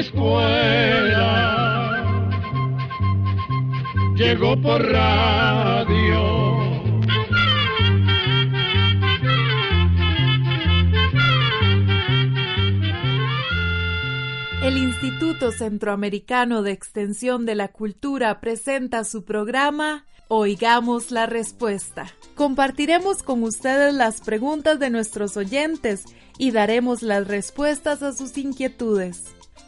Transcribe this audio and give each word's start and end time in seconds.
Escuela. 0.00 1.90
Llegó 4.16 4.60
por 4.60 4.82
radio. 4.82 6.60
El 14.62 14.76
Instituto 14.76 15.52
Centroamericano 15.52 16.62
de 16.62 16.72
Extensión 16.72 17.46
de 17.46 17.54
la 17.54 17.68
Cultura 17.68 18.40
presenta 18.40 19.04
su 19.04 19.24
programa 19.24 20.04
Oigamos 20.28 21.10
la 21.10 21.26
Respuesta. 21.26 22.06
Compartiremos 22.34 23.22
con 23.22 23.42
ustedes 23.42 23.94
las 23.94 24.20
preguntas 24.20 24.78
de 24.78 24.90
nuestros 24.90 25.36
oyentes 25.36 26.04
y 26.38 26.52
daremos 26.52 27.02
las 27.02 27.26
respuestas 27.26 28.02
a 28.02 28.12
sus 28.12 28.36
inquietudes. 28.38 29.34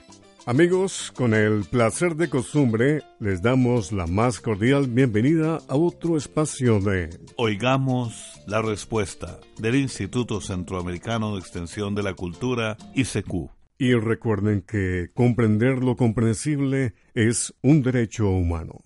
Amigos, 0.45 1.11
con 1.13 1.33
el 1.33 1.65
placer 1.65 2.15
de 2.15 2.29
costumbre, 2.29 3.03
les 3.19 3.41
damos 3.41 3.91
la 3.91 4.07
más 4.07 4.39
cordial 4.39 4.87
bienvenida 4.87 5.57
a 5.67 5.75
otro 5.75 6.15
espacio 6.15 6.79
de 6.79 7.09
Oigamos 7.35 8.37
la 8.47 8.61
respuesta 8.61 9.41
del 9.57 9.75
Instituto 9.75 10.39
Centroamericano 10.39 11.33
de 11.33 11.41
Extensión 11.41 11.95
de 11.95 12.03
la 12.03 12.13
Cultura, 12.13 12.77
ICQ. 12.95 13.49
Y 13.77 13.93
recuerden 13.95 14.61
que 14.61 15.09
comprender 15.13 15.83
lo 15.83 15.97
comprensible 15.97 16.93
es 17.13 17.53
un 17.61 17.83
derecho 17.83 18.29
humano. 18.29 18.81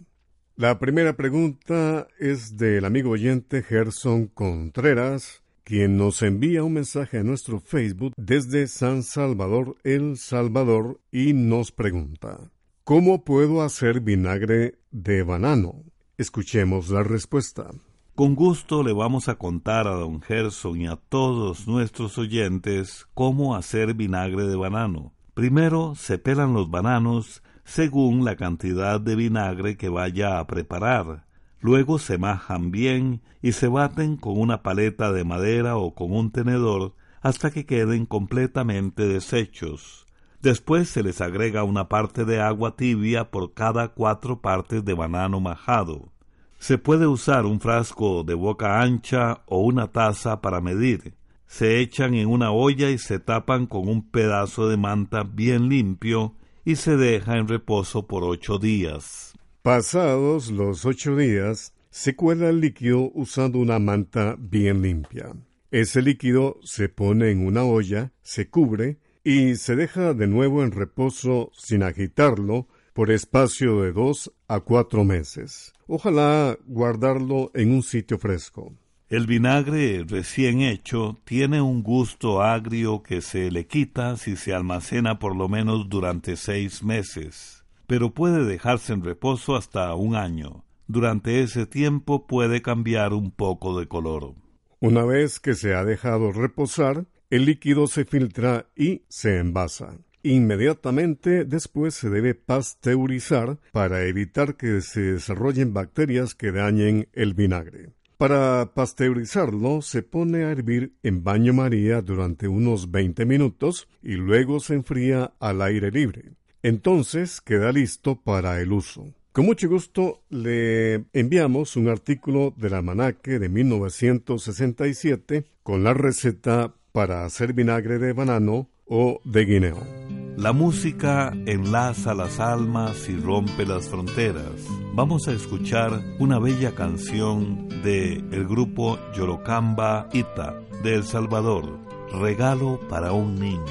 La 0.56 0.80
primera 0.80 1.16
pregunta 1.16 2.08
es 2.20 2.58
del 2.58 2.86
amigo 2.86 3.12
oyente 3.12 3.62
Gerson 3.62 4.26
Contreras, 4.26 5.41
quien 5.72 5.96
nos 5.96 6.22
envía 6.22 6.66
un 6.66 6.74
mensaje 6.74 7.20
a 7.20 7.24
nuestro 7.24 7.62
Facebook 7.62 8.12
desde 8.18 8.68
San 8.68 9.04
Salvador, 9.04 9.78
El 9.86 10.18
Salvador, 10.18 11.00
y 11.14 11.32
nos 11.32 11.72
pregunta, 11.72 12.52
¿cómo 12.84 13.24
puedo 13.24 13.62
hacer 13.62 14.02
vinagre 14.02 14.80
de 14.92 15.24
banano? 15.24 15.86
Escuchemos 16.18 16.90
la 16.90 17.04
respuesta. 17.04 17.70
Con 18.16 18.36
gusto 18.36 18.84
le 18.84 18.92
vamos 18.92 19.30
a 19.30 19.36
contar 19.36 19.88
a 19.88 19.92
don 19.92 20.22
Gerson 20.22 20.82
y 20.82 20.88
a 20.88 20.98
todos 20.98 21.70
nuestros 21.70 22.18
oyentes 22.18 23.08
cómo 23.14 23.56
hacer 23.56 23.94
vinagre 23.94 24.48
de 24.48 24.58
banano. 24.58 25.14
Primero 25.34 25.96
se 25.96 26.18
pelan 26.18 26.54
los 26.54 26.70
bananos 26.70 27.44
según 27.64 28.26
la 28.26 28.36
cantidad 28.36 29.00
de 29.00 29.16
vinagre 29.16 29.78
que 29.78 29.88
vaya 29.88 30.38
a 30.38 30.48
preparar. 30.48 31.31
Luego 31.62 32.00
se 32.00 32.18
majan 32.18 32.72
bien 32.72 33.22
y 33.42 33.52
se 33.52 33.68
baten 33.68 34.18
con 34.18 34.40
una 34.40 34.64
paleta 34.64 35.12
de 35.12 35.24
madera 35.24 35.78
o 35.78 35.94
con 35.94 36.12
un 36.12 36.32
tenedor 36.32 36.96
hasta 37.22 37.52
que 37.52 37.68
queden 37.68 38.08
completamente 38.08 39.08
deshechos. 39.08 40.08
Después 40.42 40.90
se 40.90 41.04
les 41.04 41.22
agrega 41.22 41.64
una 41.64 41.88
parte 41.88 42.26
de 42.26 42.42
agua 42.42 42.76
tibia 42.76 43.30
por 43.30 43.54
cada 43.54 43.90
cuatro 43.90 44.42
partes 44.42 44.84
de 44.84 44.96
banano 44.96 45.40
majado. 45.40 46.12
Se 46.58 46.80
puede 46.80 47.06
usar 47.06 47.46
un 47.46 47.60
frasco 47.60 48.24
de 48.24 48.34
boca 48.34 48.82
ancha 48.82 49.44
o 49.46 49.60
una 49.60 49.92
taza 49.92 50.42
para 50.42 50.62
medir. 50.62 51.14
Se 51.46 51.80
echan 51.80 52.16
en 52.16 52.28
una 52.28 52.52
olla 52.52 52.90
y 52.90 52.98
se 52.98 53.20
tapan 53.20 53.68
con 53.68 53.88
un 53.88 54.10
pedazo 54.10 54.68
de 54.68 54.78
manta 54.78 55.24
bien 55.24 55.70
limpio 55.70 56.34
y 56.66 56.76
se 56.76 56.98
deja 56.98 57.38
en 57.38 57.48
reposo 57.48 58.08
por 58.08 58.24
ocho 58.24 58.58
días. 58.58 59.31
Pasados 59.62 60.50
los 60.50 60.86
ocho 60.86 61.16
días, 61.16 61.76
se 61.92 62.16
cuela 62.16 62.50
el 62.50 62.62
líquido 62.62 63.12
usando 63.14 63.60
una 63.60 63.78
manta 63.78 64.36
bien 64.40 64.82
limpia. 64.82 65.36
Ese 65.70 66.02
líquido 66.02 66.58
se 66.64 66.90
pone 66.90 67.30
en 67.30 67.46
una 67.46 67.64
olla, 67.64 68.12
se 68.24 68.50
cubre 68.50 68.98
y 69.24 69.54
se 69.58 69.76
deja 69.76 70.16
de 70.16 70.26
nuevo 70.26 70.64
en 70.64 70.72
reposo 70.72 71.52
sin 71.56 71.84
agitarlo 71.84 72.70
por 72.94 73.12
espacio 73.12 73.84
de 73.84 73.92
dos 73.92 74.34
a 74.48 74.62
cuatro 74.62 75.04
meses. 75.04 75.74
Ojalá 75.86 76.58
guardarlo 76.66 77.52
en 77.54 77.72
un 77.72 77.84
sitio 77.84 78.18
fresco. 78.18 78.74
El 79.10 79.28
vinagre 79.28 80.04
recién 80.08 80.62
hecho 80.62 81.22
tiene 81.24 81.62
un 81.62 81.84
gusto 81.84 82.42
agrio 82.42 83.04
que 83.04 83.22
se 83.22 83.52
le 83.52 83.68
quita 83.68 84.18
si 84.18 84.38
se 84.38 84.56
almacena 84.56 85.20
por 85.20 85.36
lo 85.36 85.48
menos 85.48 85.88
durante 85.88 86.36
seis 86.36 86.82
meses 86.82 87.61
pero 87.92 88.14
puede 88.14 88.46
dejarse 88.46 88.94
en 88.94 89.04
reposo 89.04 89.58
hasta 89.58 89.94
un 89.96 90.16
año. 90.16 90.64
Durante 90.88 91.42
ese 91.42 91.66
tiempo 91.66 92.26
puede 92.26 92.62
cambiar 92.62 93.12
un 93.12 93.32
poco 93.32 93.78
de 93.78 93.90
color. 93.90 94.34
Una 94.80 95.04
vez 95.04 95.42
que 95.42 95.56
se 95.56 95.76
ha 95.76 95.84
dejado 95.84 96.32
reposar, 96.32 97.06
el 97.30 97.44
líquido 97.44 97.88
se 97.88 98.06
filtra 98.06 98.68
y 98.78 99.02
se 99.10 99.40
envasa. 99.40 99.98
Inmediatamente 100.24 101.44
después 101.44 101.94
se 101.94 102.10
debe 102.10 102.34
pasteurizar 102.34 103.60
para 103.74 104.06
evitar 104.06 104.56
que 104.56 104.80
se 104.80 105.02
desarrollen 105.02 105.74
bacterias 105.74 106.34
que 106.34 106.54
dañen 106.54 107.10
el 107.12 107.34
vinagre. 107.34 107.90
Para 108.18 108.74
pasteurizarlo 108.74 109.82
se 109.82 110.02
pone 110.02 110.46
a 110.46 110.52
hervir 110.52 110.96
en 111.04 111.26
baño 111.26 111.52
María 111.54 112.02
durante 112.02 112.48
unos 112.48 112.90
20 112.90 113.26
minutos 113.26 113.90
y 114.02 114.14
luego 114.14 114.62
se 114.62 114.76
enfría 114.76 115.34
al 115.42 115.62
aire 115.62 115.92
libre 115.92 116.36
entonces 116.64 117.42
queda 117.42 117.72
listo 117.72 118.16
para 118.16 118.60
el 118.62 118.72
uso. 118.72 119.14
Con 119.32 119.46
mucho 119.46 119.70
gusto 119.70 120.24
le 120.30 121.06
enviamos 121.14 121.78
un 121.78 121.88
artículo 121.88 122.54
del 122.58 122.74
almanaque 122.74 123.40
de 123.40 123.48
1967 123.48 125.46
con 125.64 125.84
la 125.84 125.94
receta 125.94 126.74
para 126.92 127.24
hacer 127.24 127.54
vinagre 127.54 127.98
de 127.98 128.12
banano 128.12 128.68
o 128.86 129.22
de 129.24 129.46
guineo. 129.46 130.02
La 130.36 130.54
música 130.54 131.34
enlaza 131.46 132.14
las 132.14 132.40
almas 132.40 133.08
y 133.08 133.16
rompe 133.16 133.66
las 133.66 133.88
fronteras. 133.90 134.68
Vamos 134.94 135.28
a 135.28 135.34
escuchar 135.34 136.02
una 136.20 136.40
bella 136.40 136.74
canción 136.74 137.70
de 137.84 138.16
el 138.32 138.48
grupo 138.48 138.98
Yorocamba 139.14 140.10
Ita 140.12 140.60
de 140.84 140.96
El 140.96 141.04
Salvador, 141.04 141.80
Regalo 142.20 142.80
para 142.90 143.14
un 143.14 143.40
niño. 143.40 143.64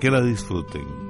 Que 0.00 0.10
la 0.10 0.22
disfruten. 0.22 1.01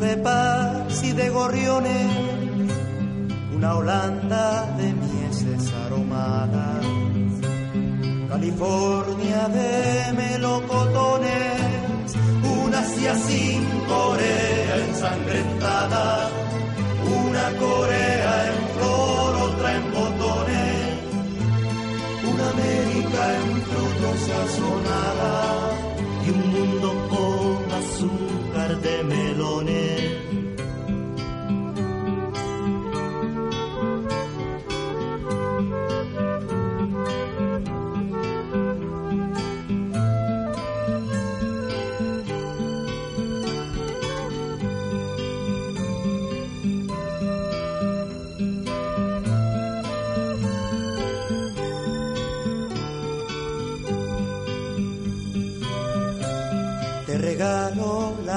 De 0.00 0.16
paz 0.18 0.76
taxi 0.86 1.12
de 1.12 1.28
gorriones, 1.30 2.12
una 3.54 3.74
Holanda 3.74 4.66
de 4.78 4.92
mieses 4.92 5.72
aromadas, 5.84 6.86
California 8.28 9.48
de 9.48 10.12
melocotones, 10.12 12.14
una 12.60 12.78
Asia 12.78 13.14
sin 13.16 13.64
Corea 13.88 14.76
ensangrentada, 14.88 16.30
una 17.24 17.46
Corea 17.58 18.34
en 18.50 18.58
flor, 18.74 19.34
otra 19.48 19.68
en 19.76 19.84
botones, 19.92 20.86
una 22.32 22.46
América 22.54 23.22
en 23.40 23.50
frutos 23.62 24.18
sazonada 24.28 25.55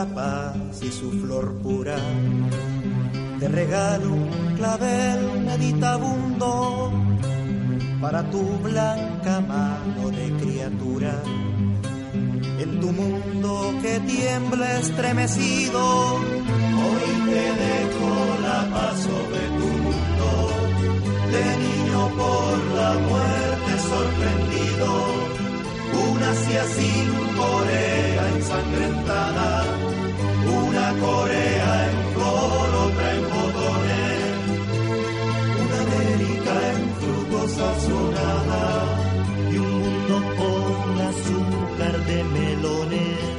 paz 0.06 0.56
y 0.81 0.92
su 0.92 1.12
flor 1.12 1.57
pura. 1.62 1.98
Te 3.40 3.48
regalo 3.48 4.12
un 4.13 4.56
clavel 4.56 5.42
meditabundo 5.46 6.92
para 8.01 8.30
tu 8.30 8.44
blanca 8.63 9.42
mano 9.42 10.10
de 10.10 10.31
criatura. 10.42 11.22
En 12.60 12.80
tu 12.80 12.92
mundo 12.92 13.74
que 13.81 14.00
tiembla 14.01 14.80
estremecido, 14.80 16.16
hoy 16.16 17.07
te 17.30 17.46
dejo 17.63 18.12
la 18.42 18.60
paz 18.74 19.00
sobre 19.00 19.42
tu 19.60 19.68
mundo. 19.86 20.28
De 21.31 21.46
niño 21.66 22.01
por 22.18 22.57
la 22.75 22.94
muerte 23.07 23.72
sorprendido 23.90 25.40
una 25.94 26.34
sin 26.36 27.10
Corea 27.38 28.30
ensangrentada, 28.36 29.63
Corea 31.00 31.90
en 31.90 32.13
flor, 32.13 32.69
otra 32.86 33.16
en 33.16 33.24
botones, 33.36 34.22
una 35.63 35.78
América 35.88 36.54
en 36.74 36.81
frutos 37.00 37.51
sazonada 37.51 38.63
y 39.51 39.57
un 39.57 39.72
mundo 39.81 40.16
con 40.38 41.01
azúcar 41.01 42.06
de 42.06 42.24
melones. 42.24 43.30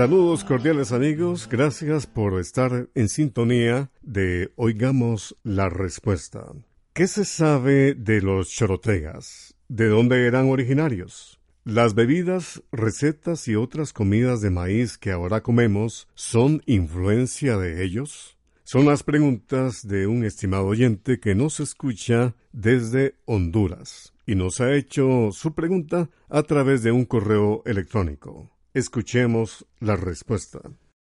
Saludos 0.00 0.44
cordiales 0.44 0.92
amigos, 0.92 1.48
gracias 1.50 2.06
por 2.06 2.38
estar 2.38 2.88
en 2.94 3.08
sintonía 3.08 3.90
de 4.02 4.52
Oigamos 4.54 5.36
la 5.42 5.68
Respuesta. 5.68 6.52
¿Qué 6.92 7.06
se 7.06 7.24
sabe 7.24 7.94
de 7.94 8.20
los 8.20 8.50
chorotegas? 8.50 9.54
¿De 9.68 9.86
dónde 9.86 10.26
eran 10.26 10.50
originarios? 10.50 11.40
¿Las 11.62 11.94
bebidas, 11.94 12.64
recetas 12.72 13.46
y 13.46 13.54
otras 13.54 13.92
comidas 13.92 14.40
de 14.40 14.50
maíz 14.50 14.98
que 14.98 15.12
ahora 15.12 15.40
comemos 15.40 16.08
son 16.14 16.62
influencia 16.66 17.56
de 17.58 17.84
ellos? 17.84 18.36
Son 18.64 18.86
las 18.86 19.04
preguntas 19.04 19.86
de 19.86 20.08
un 20.08 20.24
estimado 20.24 20.66
oyente 20.66 21.20
que 21.20 21.36
nos 21.36 21.60
escucha 21.60 22.34
desde 22.52 23.14
Honduras 23.24 24.12
y 24.26 24.34
nos 24.34 24.60
ha 24.60 24.74
hecho 24.74 25.30
su 25.30 25.54
pregunta 25.54 26.10
a 26.28 26.42
través 26.42 26.82
de 26.82 26.90
un 26.90 27.04
correo 27.04 27.62
electrónico. 27.66 28.50
Escuchemos 28.74 29.64
la 29.78 29.94
respuesta. 29.94 30.58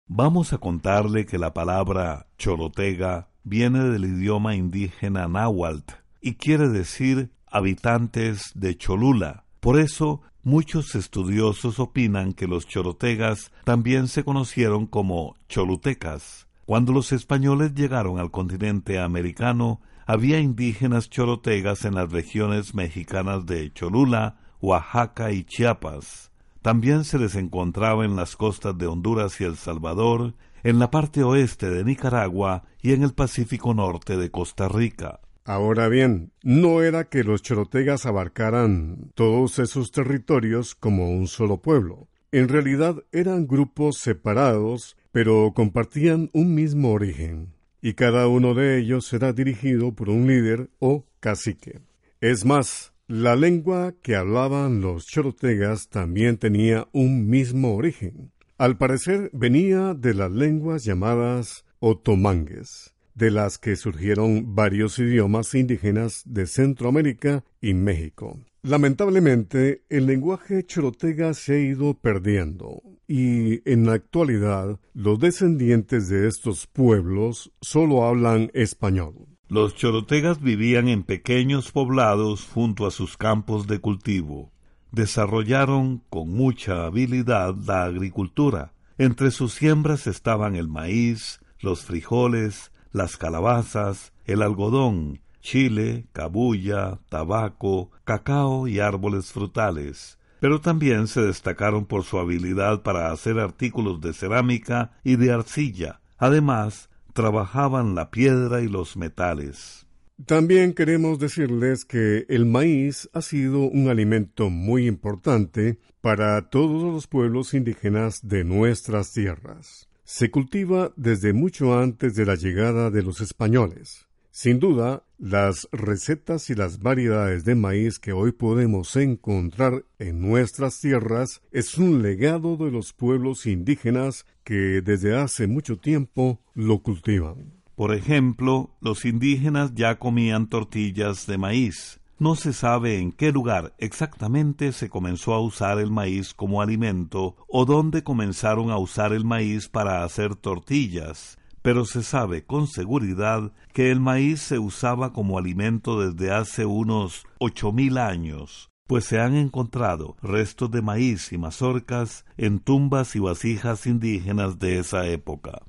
Vamos 0.08 0.52
a 0.52 0.58
contarle 0.58 1.26
que 1.26 1.38
la 1.38 1.54
palabra 1.54 2.26
cholotega 2.38 3.28
viene 3.46 3.84
del 3.84 4.04
idioma 4.04 4.56
indígena 4.56 5.28
náhuatl 5.28 5.94
y 6.20 6.34
quiere 6.34 6.68
decir 6.68 7.30
habitantes 7.46 8.50
de 8.56 8.76
Cholula. 8.76 9.44
Por 9.60 9.78
eso, 9.78 10.20
muchos 10.42 10.96
estudiosos 10.96 11.78
opinan 11.78 12.32
que 12.32 12.48
los 12.48 12.66
chorotegas 12.66 13.52
también 13.62 14.08
se 14.08 14.24
conocieron 14.24 14.86
como 14.86 15.36
cholutecas. 15.48 16.48
Cuando 16.64 16.92
los 16.92 17.12
españoles 17.12 17.72
llegaron 17.74 18.18
al 18.18 18.32
continente 18.32 18.98
americano, 18.98 19.80
había 20.06 20.40
indígenas 20.40 21.08
chorotegas 21.08 21.84
en 21.84 21.94
las 21.94 22.10
regiones 22.10 22.74
mexicanas 22.74 23.46
de 23.46 23.72
Cholula, 23.72 24.40
Oaxaca 24.60 25.30
y 25.30 25.44
Chiapas. 25.44 26.32
También 26.62 27.04
se 27.04 27.20
les 27.20 27.36
encontraba 27.36 28.04
en 28.04 28.16
las 28.16 28.34
costas 28.34 28.76
de 28.76 28.88
Honduras 28.88 29.40
y 29.40 29.44
El 29.44 29.56
Salvador, 29.56 30.34
en 30.66 30.80
la 30.80 30.90
parte 30.90 31.22
oeste 31.22 31.70
de 31.70 31.84
Nicaragua 31.84 32.64
y 32.82 32.90
en 32.92 33.04
el 33.04 33.14
Pacífico 33.14 33.72
norte 33.72 34.16
de 34.16 34.32
Costa 34.32 34.66
Rica. 34.66 35.20
Ahora 35.44 35.86
bien, 35.88 36.32
no 36.42 36.82
era 36.82 37.08
que 37.08 37.22
los 37.22 37.40
chorotegas 37.40 38.04
abarcaran 38.04 39.12
todos 39.14 39.60
esos 39.60 39.92
territorios 39.92 40.74
como 40.74 41.08
un 41.12 41.28
solo 41.28 41.62
pueblo. 41.62 42.08
En 42.32 42.48
realidad 42.48 42.96
eran 43.12 43.46
grupos 43.46 43.98
separados, 43.98 44.96
pero 45.12 45.52
compartían 45.54 46.30
un 46.32 46.56
mismo 46.56 46.90
origen, 46.90 47.54
y 47.80 47.94
cada 47.94 48.26
uno 48.26 48.54
de 48.54 48.80
ellos 48.80 49.12
era 49.12 49.32
dirigido 49.32 49.92
por 49.92 50.10
un 50.10 50.26
líder 50.26 50.70
o 50.80 51.06
cacique. 51.20 51.78
Es 52.20 52.44
más, 52.44 52.92
la 53.06 53.36
lengua 53.36 53.94
que 54.02 54.16
hablaban 54.16 54.80
los 54.80 55.06
chorotegas 55.06 55.90
también 55.90 56.38
tenía 56.38 56.88
un 56.90 57.28
mismo 57.28 57.76
origen. 57.76 58.32
Al 58.58 58.78
parecer 58.78 59.28
venía 59.34 59.92
de 59.92 60.14
las 60.14 60.32
lenguas 60.32 60.82
llamadas 60.82 61.66
otomangues, 61.78 62.94
de 63.14 63.30
las 63.30 63.58
que 63.58 63.76
surgieron 63.76 64.54
varios 64.54 64.98
idiomas 64.98 65.54
indígenas 65.54 66.22
de 66.24 66.46
Centroamérica 66.46 67.44
y 67.60 67.74
México. 67.74 68.38
Lamentablemente, 68.62 69.84
el 69.90 70.06
lenguaje 70.06 70.64
chorotega 70.64 71.34
se 71.34 71.54
ha 71.54 71.58
ido 71.58 71.98
perdiendo 72.00 72.82
y 73.06 73.60
en 73.70 73.84
la 73.84 73.92
actualidad 73.92 74.80
los 74.94 75.20
descendientes 75.20 76.08
de 76.08 76.26
estos 76.26 76.66
pueblos 76.66 77.52
solo 77.60 78.06
hablan 78.06 78.50
español. 78.54 79.26
Los 79.48 79.74
chorotegas 79.74 80.40
vivían 80.40 80.88
en 80.88 81.02
pequeños 81.02 81.72
poblados 81.72 82.46
junto 82.46 82.86
a 82.86 82.90
sus 82.90 83.18
campos 83.18 83.66
de 83.66 83.80
cultivo. 83.80 84.50
Desarrollaron 84.96 86.02
con 86.08 86.30
mucha 86.30 86.86
habilidad 86.86 87.54
la 87.66 87.84
agricultura. 87.84 88.72
Entre 88.96 89.30
sus 89.30 89.52
siembras 89.52 90.06
estaban 90.06 90.56
el 90.56 90.68
maíz, 90.68 91.40
los 91.60 91.84
frijoles, 91.84 92.72
las 92.92 93.18
calabazas, 93.18 94.14
el 94.24 94.40
algodón, 94.40 95.20
chile, 95.42 96.06
cabulla, 96.14 96.98
tabaco, 97.10 97.90
cacao 98.04 98.68
y 98.68 98.80
árboles 98.80 99.32
frutales. 99.32 100.18
Pero 100.40 100.62
también 100.62 101.08
se 101.08 101.20
destacaron 101.20 101.84
por 101.84 102.04
su 102.04 102.18
habilidad 102.18 102.80
para 102.80 103.12
hacer 103.12 103.38
artículos 103.38 104.00
de 104.00 104.14
cerámica 104.14 104.92
y 105.04 105.16
de 105.16 105.30
arcilla. 105.30 106.00
Además, 106.16 106.88
trabajaban 107.12 107.94
la 107.94 108.10
piedra 108.10 108.62
y 108.62 108.68
los 108.68 108.96
metales. 108.96 109.85
También 110.24 110.72
queremos 110.72 111.18
decirles 111.18 111.84
que 111.84 112.24
el 112.30 112.46
maíz 112.46 113.10
ha 113.12 113.20
sido 113.20 113.60
un 113.60 113.88
alimento 113.88 114.48
muy 114.48 114.86
importante 114.86 115.78
para 116.00 116.48
todos 116.48 116.82
los 116.82 117.06
pueblos 117.06 117.52
indígenas 117.52 118.26
de 118.26 118.42
nuestras 118.42 119.12
tierras. 119.12 119.90
Se 120.04 120.30
cultiva 120.30 120.92
desde 120.96 121.34
mucho 121.34 121.78
antes 121.78 122.14
de 122.14 122.24
la 122.24 122.34
llegada 122.34 122.90
de 122.90 123.02
los 123.02 123.20
españoles. 123.20 124.06
Sin 124.30 124.58
duda, 124.58 125.04
las 125.18 125.68
recetas 125.70 126.48
y 126.48 126.54
las 126.54 126.80
variedades 126.80 127.44
de 127.44 127.54
maíz 127.54 127.98
que 127.98 128.12
hoy 128.12 128.32
podemos 128.32 128.96
encontrar 128.96 129.84
en 129.98 130.20
nuestras 130.20 130.80
tierras 130.80 131.42
es 131.52 131.76
un 131.76 132.02
legado 132.02 132.56
de 132.56 132.70
los 132.70 132.94
pueblos 132.94 133.46
indígenas 133.46 134.24
que 134.44 134.80
desde 134.80 135.14
hace 135.14 135.46
mucho 135.46 135.78
tiempo 135.78 136.40
lo 136.54 136.82
cultivan. 136.82 137.55
Por 137.76 137.94
ejemplo, 137.94 138.70
los 138.80 139.04
indígenas 139.04 139.74
ya 139.74 139.98
comían 139.98 140.48
tortillas 140.48 141.26
de 141.26 141.38
maíz. 141.38 142.00
No 142.18 142.34
se 142.34 142.54
sabe 142.54 142.98
en 142.98 143.12
qué 143.12 143.30
lugar 143.30 143.74
exactamente 143.78 144.72
se 144.72 144.88
comenzó 144.88 145.34
a 145.34 145.40
usar 145.40 145.78
el 145.78 145.90
maíz 145.90 146.32
como 146.32 146.62
alimento 146.62 147.36
o 147.46 147.66
dónde 147.66 148.02
comenzaron 148.02 148.70
a 148.70 148.78
usar 148.78 149.12
el 149.12 149.26
maíz 149.26 149.68
para 149.68 150.02
hacer 150.02 150.34
tortillas 150.34 151.38
pero 151.66 151.84
se 151.84 152.04
sabe 152.04 152.44
con 152.44 152.68
seguridad 152.68 153.50
que 153.72 153.90
el 153.90 153.98
maíz 153.98 154.40
se 154.40 154.56
usaba 154.56 155.12
como 155.12 155.36
alimento 155.36 156.00
desde 156.00 156.32
hace 156.32 156.64
unos 156.64 157.26
ocho 157.40 157.72
mil 157.72 157.98
años. 157.98 158.70
pues 158.86 159.04
se 159.04 159.18
han 159.18 159.34
encontrado 159.34 160.16
restos 160.22 160.70
de 160.70 160.80
maíz 160.80 161.32
y 161.32 161.38
mazorcas 161.38 162.24
en 162.36 162.60
tumbas 162.60 163.16
y 163.16 163.18
vasijas 163.18 163.84
indígenas 163.88 164.60
de 164.60 164.78
esa 164.78 165.08
época. 165.08 165.60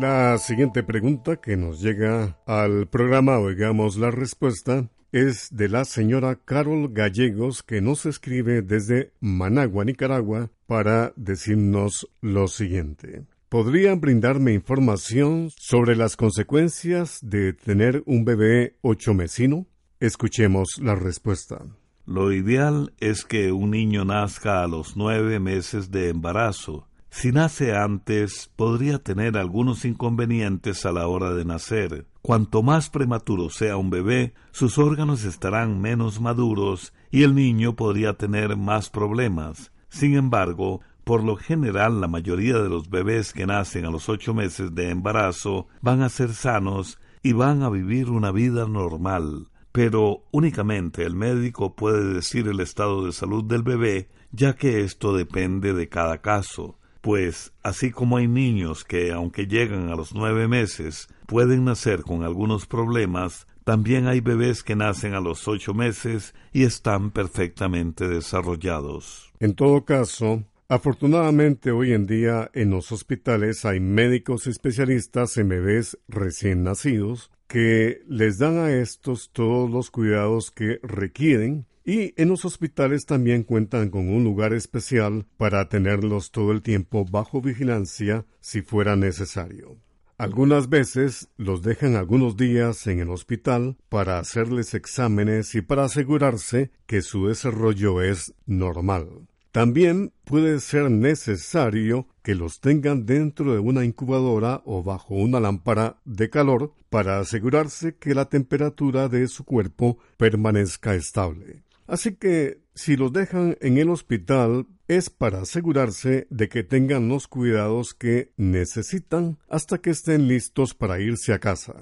La 0.00 0.38
siguiente 0.38 0.84
pregunta 0.84 1.40
que 1.40 1.56
nos 1.56 1.80
llega 1.80 2.38
al 2.46 2.86
programa 2.86 3.40
Oigamos 3.40 3.96
la 3.96 4.12
Respuesta 4.12 4.88
es 5.10 5.48
de 5.50 5.68
la 5.68 5.84
señora 5.84 6.36
Carol 6.36 6.92
Gallegos 6.92 7.64
que 7.64 7.80
nos 7.80 8.06
escribe 8.06 8.62
desde 8.62 9.10
Managua, 9.18 9.84
Nicaragua, 9.84 10.50
para 10.66 11.12
decirnos 11.16 12.08
lo 12.20 12.46
siguiente. 12.46 13.24
¿Podrían 13.48 14.00
brindarme 14.00 14.52
información 14.52 15.50
sobre 15.56 15.96
las 15.96 16.14
consecuencias 16.14 17.18
de 17.20 17.52
tener 17.52 18.04
un 18.06 18.24
bebé 18.24 18.76
ocho 18.82 19.14
mesino? 19.14 19.66
Escuchemos 19.98 20.78
la 20.80 20.94
respuesta. 20.94 21.64
Lo 22.06 22.32
ideal 22.32 22.92
es 23.00 23.24
que 23.24 23.50
un 23.50 23.72
niño 23.72 24.04
nazca 24.04 24.62
a 24.62 24.68
los 24.68 24.96
nueve 24.96 25.40
meses 25.40 25.90
de 25.90 26.10
embarazo 26.10 26.88
si 27.10 27.32
nace 27.32 27.74
antes, 27.74 28.50
podría 28.54 28.98
tener 28.98 29.38
algunos 29.38 29.84
inconvenientes 29.84 30.84
a 30.84 30.92
la 30.92 31.08
hora 31.08 31.32
de 31.32 31.44
nacer. 31.44 32.06
Cuanto 32.22 32.62
más 32.62 32.90
prematuro 32.90 33.48
sea 33.48 33.76
un 33.76 33.90
bebé, 33.90 34.34
sus 34.52 34.78
órganos 34.78 35.24
estarán 35.24 35.80
menos 35.80 36.20
maduros 36.20 36.92
y 37.10 37.22
el 37.22 37.34
niño 37.34 37.74
podría 37.74 38.14
tener 38.14 38.56
más 38.56 38.90
problemas. 38.90 39.72
Sin 39.88 40.14
embargo, 40.14 40.80
por 41.02 41.24
lo 41.24 41.36
general 41.36 42.00
la 42.00 42.08
mayoría 42.08 42.58
de 42.58 42.68
los 42.68 42.90
bebés 42.90 43.32
que 43.32 43.46
nacen 43.46 43.86
a 43.86 43.90
los 43.90 44.08
ocho 44.10 44.34
meses 44.34 44.74
de 44.74 44.90
embarazo 44.90 45.66
van 45.80 46.02
a 46.02 46.10
ser 46.10 46.34
sanos 46.34 46.98
y 47.22 47.32
van 47.32 47.62
a 47.62 47.70
vivir 47.70 48.10
una 48.10 48.30
vida 48.30 48.68
normal. 48.68 49.48
Pero 49.72 50.24
únicamente 50.30 51.04
el 51.04 51.14
médico 51.14 51.74
puede 51.74 52.12
decir 52.12 52.46
el 52.48 52.60
estado 52.60 53.06
de 53.06 53.12
salud 53.12 53.44
del 53.44 53.62
bebé, 53.62 54.08
ya 54.30 54.54
que 54.54 54.82
esto 54.82 55.16
depende 55.16 55.72
de 55.72 55.88
cada 55.88 56.18
caso 56.20 56.77
pues 57.00 57.52
así 57.62 57.90
como 57.90 58.16
hay 58.16 58.28
niños 58.28 58.84
que, 58.84 59.12
aunque 59.12 59.46
llegan 59.46 59.88
a 59.88 59.96
los 59.96 60.14
nueve 60.14 60.48
meses, 60.48 61.08
pueden 61.26 61.64
nacer 61.64 62.02
con 62.02 62.22
algunos 62.22 62.66
problemas, 62.66 63.46
también 63.64 64.06
hay 64.06 64.20
bebés 64.20 64.62
que 64.62 64.76
nacen 64.76 65.14
a 65.14 65.20
los 65.20 65.46
ocho 65.46 65.74
meses 65.74 66.34
y 66.52 66.64
están 66.64 67.10
perfectamente 67.10 68.08
desarrollados. 68.08 69.32
En 69.40 69.54
todo 69.54 69.84
caso, 69.84 70.42
afortunadamente 70.68 71.70
hoy 71.70 71.92
en 71.92 72.06
día 72.06 72.50
en 72.54 72.70
los 72.70 72.92
hospitales 72.92 73.64
hay 73.64 73.78
médicos 73.78 74.46
especialistas 74.46 75.36
en 75.36 75.50
bebés 75.50 75.98
recién 76.08 76.62
nacidos 76.64 77.30
que 77.46 78.02
les 78.08 78.38
dan 78.38 78.58
a 78.58 78.72
estos 78.72 79.30
todos 79.32 79.70
los 79.70 79.90
cuidados 79.90 80.50
que 80.50 80.80
requieren 80.82 81.66
y 81.88 82.12
en 82.18 82.28
los 82.28 82.44
hospitales 82.44 83.06
también 83.06 83.44
cuentan 83.44 83.88
con 83.88 84.10
un 84.10 84.22
lugar 84.22 84.52
especial 84.52 85.24
para 85.38 85.70
tenerlos 85.70 86.32
todo 86.32 86.52
el 86.52 86.60
tiempo 86.60 87.06
bajo 87.06 87.40
vigilancia 87.40 88.26
si 88.40 88.60
fuera 88.60 88.94
necesario. 88.94 89.78
Algunas 90.18 90.68
veces 90.68 91.30
los 91.38 91.62
dejan 91.62 91.96
algunos 91.96 92.36
días 92.36 92.86
en 92.88 93.00
el 93.00 93.08
hospital 93.08 93.78
para 93.88 94.18
hacerles 94.18 94.74
exámenes 94.74 95.54
y 95.54 95.62
para 95.62 95.84
asegurarse 95.84 96.72
que 96.84 97.00
su 97.00 97.28
desarrollo 97.28 98.02
es 98.02 98.34
normal. 98.44 99.26
También 99.50 100.12
puede 100.24 100.60
ser 100.60 100.90
necesario 100.90 102.06
que 102.22 102.34
los 102.34 102.60
tengan 102.60 103.06
dentro 103.06 103.54
de 103.54 103.60
una 103.60 103.86
incubadora 103.86 104.60
o 104.66 104.82
bajo 104.82 105.14
una 105.14 105.40
lámpara 105.40 105.96
de 106.04 106.28
calor 106.28 106.74
para 106.90 107.18
asegurarse 107.18 107.96
que 107.96 108.14
la 108.14 108.26
temperatura 108.26 109.08
de 109.08 109.26
su 109.26 109.44
cuerpo 109.44 109.96
permanezca 110.18 110.94
estable. 110.94 111.62
Así 111.88 112.14
que 112.14 112.60
si 112.74 112.96
los 112.96 113.12
dejan 113.12 113.56
en 113.60 113.78
el 113.78 113.88
hospital 113.88 114.66
es 114.86 115.10
para 115.10 115.40
asegurarse 115.40 116.26
de 116.30 116.48
que 116.48 116.62
tengan 116.62 117.08
los 117.08 117.26
cuidados 117.26 117.94
que 117.94 118.32
necesitan 118.36 119.38
hasta 119.48 119.78
que 119.78 119.90
estén 119.90 120.28
listos 120.28 120.74
para 120.74 121.00
irse 121.00 121.32
a 121.32 121.38
casa. 121.38 121.74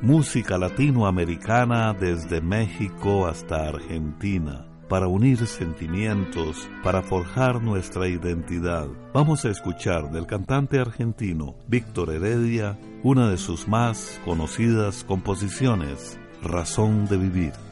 Música 0.00 0.56
latinoamericana 0.56 1.94
desde 1.94 2.40
México 2.40 3.26
hasta 3.26 3.68
Argentina 3.68 4.68
para 4.88 5.08
unir 5.08 5.46
sentimientos, 5.46 6.68
para 6.82 7.02
forjar 7.02 7.62
nuestra 7.62 8.08
identidad. 8.08 8.88
Vamos 9.14 9.44
a 9.44 9.50
escuchar 9.50 10.10
del 10.10 10.26
cantante 10.26 10.78
argentino 10.78 11.56
Víctor 11.66 12.12
Heredia 12.12 12.78
una 13.02 13.30
de 13.30 13.38
sus 13.38 13.66
más 13.66 14.20
conocidas 14.24 15.02
composiciones, 15.04 16.18
Razón 16.42 17.06
de 17.06 17.16
Vivir. 17.16 17.71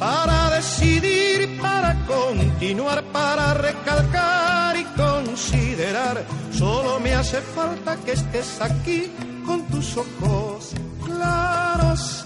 para 0.00 0.50
decidir, 0.56 1.60
para 1.60 1.94
continuar, 2.06 3.04
para 3.12 3.52
recalcar 3.52 4.76
y 4.76 4.84
considerar. 4.96 6.24
Solo 6.50 6.98
me 6.98 7.14
hace 7.14 7.40
falta 7.42 7.96
que 7.98 8.12
estés 8.12 8.60
aquí 8.62 9.12
con 9.46 9.62
tus 9.66 9.96
ojos 9.98 10.72
claros. 11.04 12.24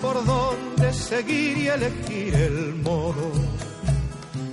Por 0.00 0.24
dónde 0.24 0.92
seguir 0.92 1.58
y 1.58 1.68
elegir 1.68 2.34
el 2.34 2.74
modo, 2.74 3.30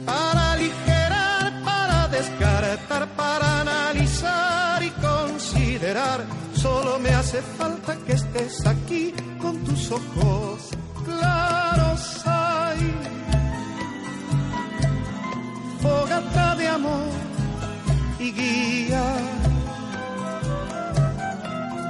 para 0.06 0.54
aligerar, 0.54 1.64
para 1.64 2.08
descartar, 2.08 3.08
para 3.16 3.62
analizar 3.62 4.84
y 4.84 4.92
considerar, 4.92 6.26
solo 6.54 7.00
me 7.00 7.10
hace 7.10 7.42
falta 7.42 7.96
que 8.06 8.14
estés 8.14 8.66
aquí 8.66 9.14
con 9.42 9.58
tus 9.64 9.92
ojos 9.92 10.70
claros. 11.06 12.22
Hay 12.26 12.94
fogata 15.82 16.56
de 16.56 16.68
amor 16.68 17.10
y 18.20 18.32
guía, 18.32 19.04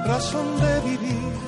razón 0.06 0.60
de 0.60 0.80
vivir 0.90 1.47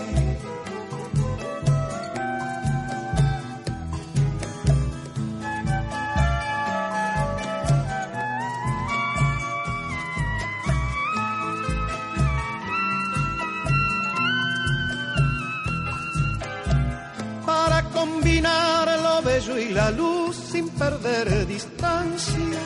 La 19.73 19.91
luz 19.91 20.35
sin 20.35 20.69
perder 20.69 21.47
distancia 21.47 22.61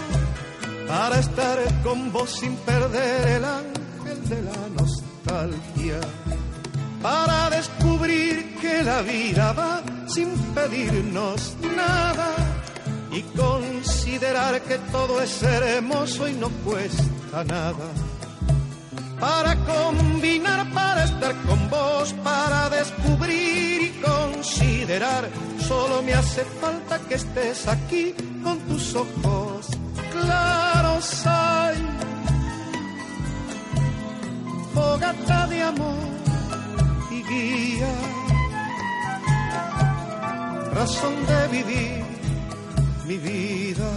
para 0.88 1.20
estar 1.20 1.58
con 1.84 2.12
vos 2.12 2.30
sin 2.30 2.56
perder 2.58 3.28
el 3.38 3.46
ángel 3.46 4.30
de 4.30 4.42
la 4.42 4.70
nostalgia, 4.80 6.00
para 7.02 7.50
descubrir 7.50 8.56
que 8.60 8.84
la 8.84 9.02
vida 9.02 9.54
va 9.54 9.82
sin 10.08 10.30
pedirnos 10.54 11.56
nada 11.76 12.32
y 13.12 13.22
considerar 13.38 14.62
que 14.62 14.78
todo 14.92 15.22
es 15.22 15.42
hermoso 15.44 16.28
y 16.28 16.34
no 16.34 16.50
cuesta 16.64 17.44
nada. 17.46 17.88
Para 19.20 19.56
combinar, 19.56 20.70
para 20.74 21.06
estar 21.06 21.34
con 21.48 21.70
vos, 21.70 22.14
para 22.24 22.70
descubrir 22.70 23.82
y 23.82 24.02
considerar, 24.02 25.30
solo 25.68 26.02
me 26.04 26.14
hace 26.14 26.44
falta 26.62 26.85
que 27.08 27.16
estés 27.16 27.68
aquí 27.68 28.14
con 28.44 28.58
tus 28.60 28.96
ojos 28.96 29.68
claros 30.12 31.28
hay 31.28 31.78
fogata 34.74 35.48
de 35.48 35.62
amor 35.62 36.08
y 37.12 37.24
guía, 37.24 37.94
razón 40.74 41.14
de 41.26 41.58
vivir 41.58 42.04
mi 43.08 43.18
vida. 43.18 43.90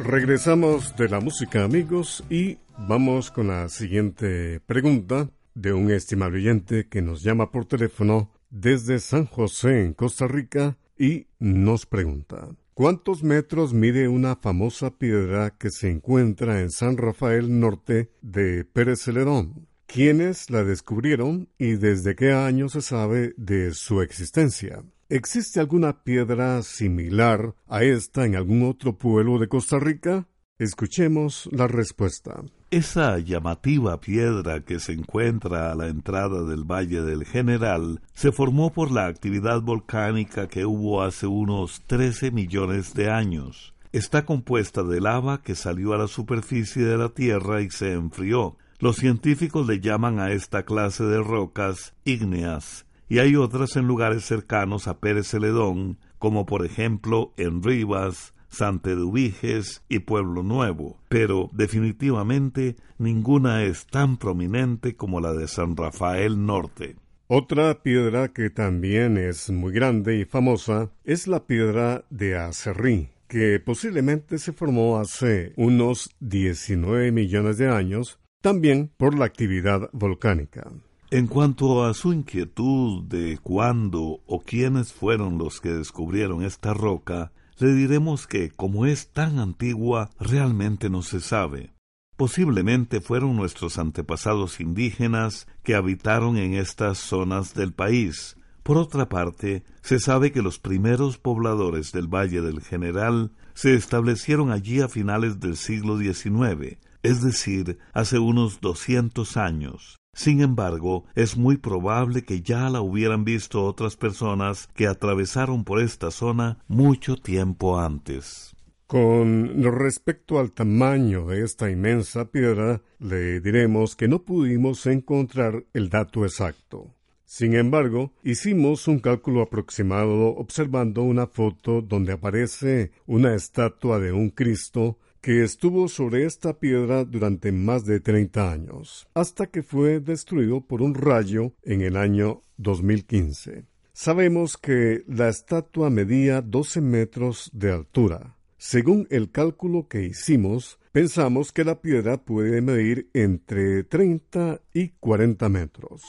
Regresamos 0.00 0.96
de 0.96 1.08
la 1.08 1.20
música 1.20 1.64
amigos 1.64 2.24
y 2.30 2.58
vamos 2.78 3.30
con 3.30 3.48
la 3.48 3.68
siguiente 3.68 4.60
pregunta 4.60 5.28
de 5.54 5.72
un 5.72 5.90
estimable 5.90 6.38
oyente 6.38 6.88
que 6.88 7.02
nos 7.02 7.22
llama 7.22 7.50
por 7.50 7.66
teléfono 7.66 8.30
desde 8.50 8.98
San 9.00 9.26
José 9.26 9.84
en 9.84 9.94
Costa 9.94 10.26
Rica 10.26 10.78
y 10.98 11.26
nos 11.38 11.86
pregunta 11.86 12.48
¿Cuántos 12.78 13.24
metros 13.24 13.74
mide 13.74 14.06
una 14.06 14.36
famosa 14.36 14.98
piedra 14.98 15.50
que 15.58 15.70
se 15.70 15.90
encuentra 15.90 16.60
en 16.60 16.70
San 16.70 16.96
Rafael 16.96 17.58
Norte 17.58 18.12
de 18.22 18.64
Pérez 18.64 19.02
Celedón? 19.02 19.66
¿Quiénes 19.86 20.48
la 20.48 20.62
descubrieron 20.62 21.48
y 21.58 21.72
desde 21.72 22.14
qué 22.14 22.30
año 22.30 22.68
se 22.68 22.80
sabe 22.80 23.34
de 23.36 23.74
su 23.74 24.00
existencia? 24.00 24.84
¿Existe 25.08 25.58
alguna 25.58 26.04
piedra 26.04 26.62
similar 26.62 27.56
a 27.66 27.82
esta 27.82 28.26
en 28.26 28.36
algún 28.36 28.62
otro 28.62 28.96
pueblo 28.96 29.40
de 29.40 29.48
Costa 29.48 29.80
Rica? 29.80 30.28
Escuchemos 30.56 31.48
la 31.50 31.66
respuesta. 31.66 32.44
Esa 32.70 33.18
llamativa 33.18 33.98
piedra 33.98 34.60
que 34.60 34.78
se 34.78 34.92
encuentra 34.92 35.72
a 35.72 35.74
la 35.74 35.86
entrada 35.86 36.42
del 36.42 36.64
Valle 36.64 37.00
del 37.00 37.24
General 37.24 38.02
se 38.12 38.30
formó 38.30 38.74
por 38.74 38.90
la 38.90 39.06
actividad 39.06 39.62
volcánica 39.62 40.48
que 40.48 40.66
hubo 40.66 41.00
hace 41.00 41.26
unos 41.26 41.80
13 41.86 42.30
millones 42.30 42.92
de 42.92 43.10
años. 43.10 43.72
Está 43.92 44.26
compuesta 44.26 44.82
de 44.82 45.00
lava 45.00 45.40
que 45.40 45.54
salió 45.54 45.94
a 45.94 45.96
la 45.96 46.08
superficie 46.08 46.84
de 46.84 46.98
la 46.98 47.08
Tierra 47.08 47.62
y 47.62 47.70
se 47.70 47.94
enfrió. 47.94 48.58
Los 48.80 48.96
científicos 48.96 49.66
le 49.66 49.80
llaman 49.80 50.20
a 50.20 50.32
esta 50.32 50.64
clase 50.64 51.04
de 51.04 51.22
rocas 51.22 51.94
ígneas, 52.04 52.84
y 53.08 53.20
hay 53.20 53.34
otras 53.36 53.76
en 53.76 53.86
lugares 53.86 54.26
cercanos 54.26 54.88
a 54.88 54.98
Pérez 54.98 55.28
Celedón, 55.28 55.98
como 56.18 56.44
por 56.44 56.66
ejemplo 56.66 57.32
en 57.38 57.62
Rivas, 57.62 58.34
Santedubiges 58.48 59.82
y 59.88 60.00
Pueblo 60.00 60.42
Nuevo, 60.42 60.98
pero 61.08 61.50
definitivamente 61.52 62.76
ninguna 62.98 63.64
es 63.64 63.86
tan 63.86 64.16
prominente 64.16 64.96
como 64.96 65.20
la 65.20 65.32
de 65.32 65.48
San 65.48 65.76
Rafael 65.76 66.44
Norte. 66.44 66.96
Otra 67.26 67.82
piedra 67.82 68.28
que 68.28 68.48
también 68.48 69.18
es 69.18 69.50
muy 69.50 69.72
grande 69.72 70.18
y 70.18 70.24
famosa 70.24 70.90
es 71.04 71.28
la 71.28 71.46
piedra 71.46 72.06
de 72.08 72.38
Acerrí, 72.38 73.10
que 73.28 73.60
posiblemente 73.60 74.38
se 74.38 74.54
formó 74.54 74.98
hace 74.98 75.52
unos 75.56 76.10
19 76.20 77.12
millones 77.12 77.58
de 77.58 77.68
años, 77.68 78.18
también 78.40 78.90
por 78.96 79.18
la 79.18 79.26
actividad 79.26 79.90
volcánica. 79.92 80.70
En 81.10 81.26
cuanto 81.26 81.84
a 81.84 81.94
su 81.94 82.12
inquietud 82.12 83.04
de 83.04 83.38
cuándo 83.42 84.20
o 84.26 84.40
quiénes 84.40 84.92
fueron 84.92 85.38
los 85.38 85.60
que 85.60 85.70
descubrieron 85.70 86.42
esta 86.44 86.72
roca, 86.72 87.32
le 87.60 87.72
diremos 87.74 88.26
que, 88.26 88.50
como 88.50 88.86
es 88.86 89.12
tan 89.12 89.38
antigua, 89.38 90.10
realmente 90.18 90.90
no 90.90 91.02
se 91.02 91.20
sabe. 91.20 91.72
Posiblemente 92.16 93.00
fueron 93.00 93.36
nuestros 93.36 93.78
antepasados 93.78 94.60
indígenas 94.60 95.46
que 95.62 95.74
habitaron 95.74 96.36
en 96.36 96.54
estas 96.54 96.98
zonas 96.98 97.54
del 97.54 97.72
país. 97.72 98.36
Por 98.64 98.76
otra 98.76 99.08
parte, 99.08 99.64
se 99.82 99.98
sabe 99.98 100.32
que 100.32 100.42
los 100.42 100.58
primeros 100.58 101.16
pobladores 101.16 101.92
del 101.92 102.06
Valle 102.06 102.42
del 102.42 102.60
General 102.60 103.32
se 103.54 103.74
establecieron 103.74 104.50
allí 104.50 104.80
a 104.80 104.88
finales 104.88 105.40
del 105.40 105.56
siglo 105.56 105.96
XIX, 105.96 106.78
es 107.02 107.22
decir, 107.22 107.78
hace 107.92 108.18
unos 108.18 108.60
doscientos 108.60 109.36
años. 109.36 109.98
Sin 110.18 110.40
embargo, 110.40 111.04
es 111.14 111.36
muy 111.36 111.58
probable 111.58 112.24
que 112.24 112.42
ya 112.42 112.68
la 112.70 112.80
hubieran 112.80 113.22
visto 113.24 113.64
otras 113.64 113.94
personas 113.94 114.68
que 114.74 114.88
atravesaron 114.88 115.62
por 115.62 115.80
esta 115.80 116.10
zona 116.10 116.58
mucho 116.66 117.14
tiempo 117.14 117.78
antes. 117.78 118.56
Con 118.88 119.62
respecto 119.62 120.40
al 120.40 120.50
tamaño 120.50 121.26
de 121.26 121.44
esta 121.44 121.70
inmensa 121.70 122.32
piedra, 122.32 122.82
le 122.98 123.38
diremos 123.38 123.94
que 123.94 124.08
no 124.08 124.24
pudimos 124.24 124.84
encontrar 124.86 125.64
el 125.72 125.88
dato 125.88 126.24
exacto. 126.24 126.96
Sin 127.24 127.54
embargo, 127.54 128.12
hicimos 128.24 128.88
un 128.88 128.98
cálculo 128.98 129.42
aproximado 129.42 130.34
observando 130.34 131.04
una 131.04 131.28
foto 131.28 131.80
donde 131.80 132.14
aparece 132.14 132.90
una 133.06 133.36
estatua 133.36 134.00
de 134.00 134.10
un 134.10 134.30
Cristo 134.30 134.98
que 135.28 135.44
estuvo 135.44 135.88
sobre 135.88 136.24
esta 136.24 136.58
piedra 136.58 137.04
durante 137.04 137.52
más 137.52 137.84
de 137.84 138.00
30 138.00 138.50
años, 138.50 139.06
hasta 139.12 139.44
que 139.44 139.62
fue 139.62 140.00
destruido 140.00 140.62
por 140.62 140.80
un 140.80 140.94
rayo 140.94 141.52
en 141.64 141.82
el 141.82 141.98
año 141.98 142.44
2015. 142.56 143.66
Sabemos 143.92 144.56
que 144.56 145.04
la 145.06 145.28
estatua 145.28 145.90
medía 145.90 146.40
12 146.40 146.80
metros 146.80 147.50
de 147.52 147.70
altura. 147.70 148.36
Según 148.56 149.06
el 149.10 149.30
cálculo 149.30 149.86
que 149.86 150.02
hicimos, 150.02 150.78
pensamos 150.92 151.52
que 151.52 151.64
la 151.64 151.82
piedra 151.82 152.16
puede 152.16 152.62
medir 152.62 153.10
entre 153.12 153.84
30 153.84 154.62
y 154.72 154.88
40 154.98 155.46
metros. 155.50 156.04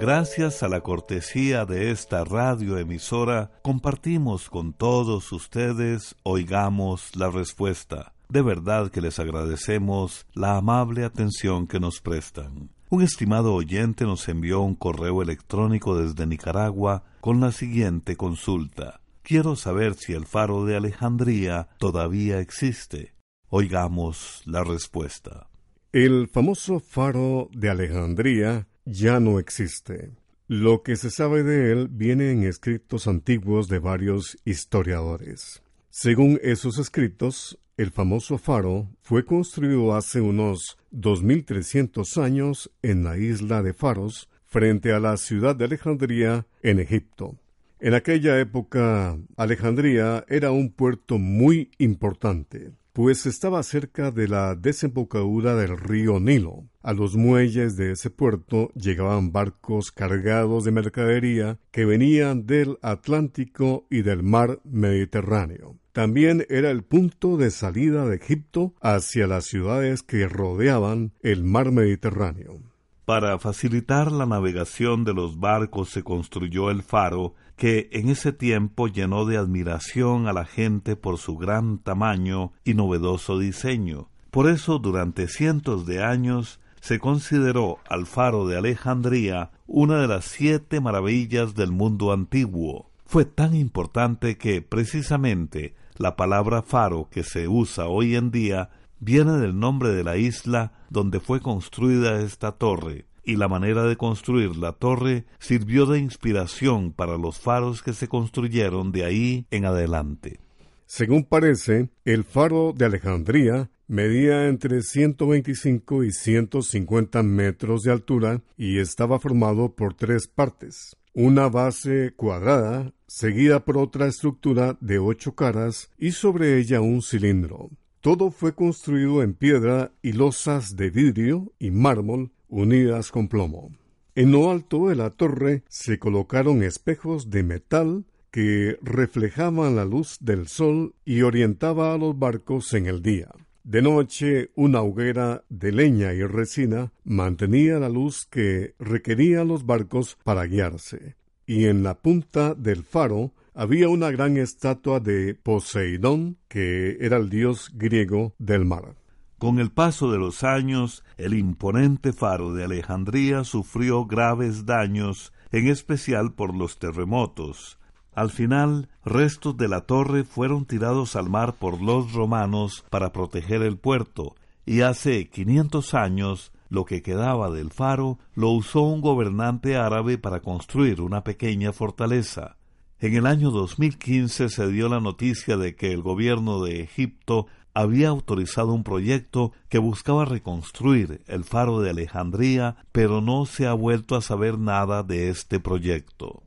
Gracias 0.00 0.62
a 0.62 0.68
la 0.68 0.80
cortesía 0.80 1.64
de 1.64 1.90
esta 1.90 2.22
radioemisora, 2.22 3.50
compartimos 3.62 4.48
con 4.48 4.72
todos 4.72 5.32
ustedes 5.32 6.14
Oigamos 6.22 7.16
la 7.16 7.30
Respuesta. 7.30 8.14
De 8.28 8.40
verdad 8.42 8.92
que 8.92 9.00
les 9.00 9.18
agradecemos 9.18 10.24
la 10.34 10.56
amable 10.56 11.04
atención 11.04 11.66
que 11.66 11.80
nos 11.80 12.00
prestan. 12.00 12.70
Un 12.90 13.02
estimado 13.02 13.52
oyente 13.54 14.04
nos 14.04 14.28
envió 14.28 14.60
un 14.60 14.76
correo 14.76 15.20
electrónico 15.20 15.98
desde 15.98 16.28
Nicaragua 16.28 17.02
con 17.20 17.40
la 17.40 17.50
siguiente 17.50 18.14
consulta. 18.14 19.00
Quiero 19.22 19.56
saber 19.56 19.94
si 19.94 20.12
el 20.12 20.26
faro 20.26 20.64
de 20.64 20.76
Alejandría 20.76 21.70
todavía 21.78 22.38
existe. 22.38 23.14
Oigamos 23.48 24.42
la 24.44 24.62
respuesta. 24.62 25.48
El 25.90 26.28
famoso 26.28 26.78
faro 26.78 27.48
de 27.52 27.70
Alejandría 27.70 28.68
ya 28.88 29.20
no 29.20 29.38
existe. 29.38 30.12
Lo 30.46 30.82
que 30.82 30.96
se 30.96 31.10
sabe 31.10 31.42
de 31.42 31.72
él 31.72 31.88
viene 31.90 32.30
en 32.30 32.42
escritos 32.44 33.06
antiguos 33.06 33.68
de 33.68 33.78
varios 33.78 34.38
historiadores. 34.44 35.62
Según 35.90 36.40
esos 36.42 36.78
escritos, 36.78 37.58
el 37.76 37.90
famoso 37.90 38.38
faro 38.38 38.88
fue 39.02 39.26
construido 39.26 39.94
hace 39.94 40.22
unos 40.22 40.78
2300 40.90 42.16
años 42.16 42.70
en 42.82 43.04
la 43.04 43.18
isla 43.18 43.62
de 43.62 43.74
Faros, 43.74 44.28
frente 44.46 44.92
a 44.92 45.00
la 45.00 45.18
ciudad 45.18 45.54
de 45.54 45.66
Alejandría, 45.66 46.46
en 46.62 46.80
Egipto. 46.80 47.36
En 47.80 47.92
aquella 47.92 48.40
época, 48.40 49.18
Alejandría 49.36 50.24
era 50.28 50.50
un 50.50 50.72
puerto 50.72 51.18
muy 51.18 51.70
importante 51.76 52.72
pues 52.98 53.26
estaba 53.26 53.62
cerca 53.62 54.10
de 54.10 54.26
la 54.26 54.56
desembocadura 54.56 55.54
del 55.54 55.78
río 55.78 56.18
Nilo. 56.18 56.64
A 56.82 56.92
los 56.94 57.14
muelles 57.14 57.76
de 57.76 57.92
ese 57.92 58.10
puerto 58.10 58.72
llegaban 58.74 59.30
barcos 59.30 59.92
cargados 59.92 60.64
de 60.64 60.72
mercadería 60.72 61.60
que 61.70 61.84
venían 61.84 62.44
del 62.44 62.76
Atlántico 62.82 63.86
y 63.88 64.02
del 64.02 64.24
mar 64.24 64.58
Mediterráneo. 64.64 65.76
También 65.92 66.44
era 66.48 66.72
el 66.72 66.82
punto 66.82 67.36
de 67.36 67.52
salida 67.52 68.04
de 68.04 68.16
Egipto 68.16 68.74
hacia 68.80 69.28
las 69.28 69.44
ciudades 69.44 70.02
que 70.02 70.26
rodeaban 70.26 71.12
el 71.22 71.44
mar 71.44 71.70
Mediterráneo. 71.70 72.58
Para 73.04 73.38
facilitar 73.38 74.10
la 74.10 74.26
navegación 74.26 75.04
de 75.04 75.14
los 75.14 75.38
barcos 75.38 75.90
se 75.90 76.02
construyó 76.02 76.68
el 76.68 76.82
faro, 76.82 77.36
que 77.58 77.90
en 77.92 78.08
ese 78.08 78.32
tiempo 78.32 78.86
llenó 78.86 79.26
de 79.26 79.36
admiración 79.36 80.28
a 80.28 80.32
la 80.32 80.46
gente 80.46 80.96
por 80.96 81.18
su 81.18 81.36
gran 81.36 81.78
tamaño 81.78 82.52
y 82.64 82.74
novedoso 82.74 83.38
diseño. 83.38 84.08
Por 84.30 84.48
eso 84.48 84.78
durante 84.78 85.26
cientos 85.26 85.84
de 85.84 86.02
años 86.02 86.60
se 86.80 87.00
consideró 87.00 87.78
al 87.90 88.06
faro 88.06 88.46
de 88.46 88.56
Alejandría 88.56 89.50
una 89.66 90.00
de 90.00 90.06
las 90.06 90.24
siete 90.24 90.80
maravillas 90.80 91.56
del 91.56 91.72
mundo 91.72 92.12
antiguo. 92.12 92.90
Fue 93.04 93.24
tan 93.24 93.54
importante 93.54 94.38
que 94.38 94.62
precisamente 94.62 95.74
la 95.96 96.14
palabra 96.14 96.62
faro 96.62 97.08
que 97.10 97.24
se 97.24 97.48
usa 97.48 97.88
hoy 97.88 98.14
en 98.14 98.30
día 98.30 98.70
viene 99.00 99.32
del 99.32 99.58
nombre 99.58 99.90
de 99.90 100.04
la 100.04 100.16
isla 100.16 100.72
donde 100.90 101.18
fue 101.18 101.40
construida 101.40 102.20
esta 102.20 102.52
torre, 102.52 103.06
y 103.28 103.36
la 103.36 103.46
manera 103.46 103.84
de 103.84 103.96
construir 103.96 104.56
la 104.56 104.72
torre 104.72 105.26
sirvió 105.38 105.86
de 105.86 105.98
inspiración 105.98 106.92
para 106.92 107.16
los 107.16 107.38
faros 107.38 107.82
que 107.82 107.92
se 107.92 108.08
construyeron 108.08 108.90
de 108.90 109.04
ahí 109.04 109.46
en 109.50 109.66
adelante. 109.66 110.40
Según 110.86 111.24
parece, 111.24 111.90
el 112.04 112.24
faro 112.24 112.72
de 112.74 112.86
Alejandría 112.86 113.70
medía 113.86 114.48
entre 114.48 114.82
125 114.82 116.04
y 116.04 116.12
150 116.12 117.22
metros 117.22 117.82
de 117.82 117.92
altura 117.92 118.40
y 118.56 118.78
estaba 118.78 119.18
formado 119.18 119.74
por 119.74 119.94
tres 119.94 120.26
partes 120.26 120.96
una 121.20 121.48
base 121.48 122.12
cuadrada 122.14 122.92
seguida 123.08 123.64
por 123.64 123.76
otra 123.76 124.06
estructura 124.06 124.76
de 124.80 125.00
ocho 125.00 125.34
caras 125.34 125.90
y 125.98 126.12
sobre 126.12 126.58
ella 126.58 126.80
un 126.80 127.02
cilindro. 127.02 127.70
Todo 128.00 128.30
fue 128.30 128.54
construido 128.54 129.24
en 129.24 129.34
piedra 129.34 129.90
y 130.00 130.12
losas 130.12 130.76
de 130.76 130.90
vidrio 130.90 131.52
y 131.58 131.72
mármol 131.72 132.30
unidas 132.48 133.10
con 133.10 133.28
plomo. 133.28 133.70
En 134.14 134.32
lo 134.32 134.50
alto 134.50 134.88
de 134.88 134.96
la 134.96 135.10
torre 135.10 135.62
se 135.68 135.98
colocaron 135.98 136.62
espejos 136.62 137.30
de 137.30 137.42
metal 137.42 138.04
que 138.30 138.78
reflejaban 138.82 139.76
la 139.76 139.84
luz 139.84 140.18
del 140.20 140.48
sol 140.48 140.94
y 141.04 141.22
orientaba 141.22 141.94
a 141.94 141.98
los 141.98 142.18
barcos 142.18 142.74
en 142.74 142.86
el 142.86 143.02
día. 143.02 143.28
De 143.64 143.82
noche, 143.82 144.50
una 144.54 144.80
hoguera 144.80 145.44
de 145.48 145.72
leña 145.72 146.14
y 146.14 146.22
resina 146.24 146.92
mantenía 147.04 147.78
la 147.78 147.88
luz 147.88 148.26
que 148.26 148.74
requerían 148.78 149.48
los 149.48 149.66
barcos 149.66 150.16
para 150.24 150.44
guiarse, 150.46 151.16
y 151.46 151.66
en 151.66 151.82
la 151.82 151.94
punta 151.94 152.54
del 152.54 152.82
faro 152.82 153.32
había 153.54 153.88
una 153.88 154.10
gran 154.10 154.36
estatua 154.36 155.00
de 155.00 155.34
Poseidón, 155.34 156.38
que 156.48 156.96
era 157.00 157.16
el 157.16 157.28
dios 157.28 157.72
griego 157.74 158.34
del 158.38 158.64
mar. 158.64 158.94
Con 159.38 159.60
el 159.60 159.70
paso 159.70 160.10
de 160.10 160.18
los 160.18 160.42
años, 160.44 161.04
el 161.16 161.34
imponente 161.34 162.12
faro 162.12 162.52
de 162.52 162.64
Alejandría 162.64 163.44
sufrió 163.44 164.04
graves 164.04 164.66
daños, 164.66 165.32
en 165.52 165.68
especial 165.68 166.32
por 166.32 166.54
los 166.54 166.78
terremotos, 166.78 167.78
al 168.18 168.30
final, 168.30 168.88
restos 169.04 169.56
de 169.56 169.68
la 169.68 169.82
torre 169.82 170.24
fueron 170.24 170.64
tirados 170.64 171.14
al 171.14 171.30
mar 171.30 171.54
por 171.54 171.80
los 171.80 172.14
romanos 172.14 172.84
para 172.90 173.12
proteger 173.12 173.62
el 173.62 173.76
puerto, 173.76 174.34
y 174.66 174.80
hace 174.80 175.28
quinientos 175.28 175.94
años 175.94 176.50
lo 176.68 176.84
que 176.84 177.00
quedaba 177.00 177.48
del 177.52 177.70
faro 177.70 178.18
lo 178.34 178.50
usó 178.50 178.82
un 178.82 179.02
gobernante 179.02 179.76
árabe 179.76 180.18
para 180.18 180.40
construir 180.40 181.00
una 181.00 181.22
pequeña 181.22 181.72
fortaleza. 181.72 182.56
En 182.98 183.14
el 183.14 183.24
año 183.24 183.52
2015 183.52 184.48
se 184.48 184.66
dio 184.66 184.88
la 184.88 184.98
noticia 184.98 185.56
de 185.56 185.76
que 185.76 185.92
el 185.92 186.02
gobierno 186.02 186.60
de 186.64 186.80
Egipto 186.80 187.46
había 187.78 188.08
autorizado 188.08 188.72
un 188.72 188.82
proyecto 188.82 189.52
que 189.68 189.78
buscaba 189.78 190.24
reconstruir 190.24 191.22
el 191.28 191.44
faro 191.44 191.80
de 191.80 191.90
Alejandría, 191.90 192.74
pero 192.90 193.20
no 193.20 193.46
se 193.46 193.68
ha 193.68 193.72
vuelto 193.72 194.16
a 194.16 194.20
saber 194.20 194.58
nada 194.58 195.04
de 195.04 195.28
este 195.28 195.60
proyecto. 195.60 196.42